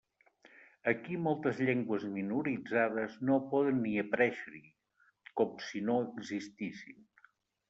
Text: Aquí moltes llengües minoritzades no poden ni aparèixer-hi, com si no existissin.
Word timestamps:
Aquí 0.91 1.17
moltes 1.25 1.59
llengües 1.67 2.05
minoritzades 2.13 3.19
no 3.31 3.37
poden 3.53 3.83
ni 3.85 3.93
aparèixer-hi, 4.05 4.63
com 5.43 5.55
si 5.69 5.85
no 5.93 6.01
existissin. 6.09 6.99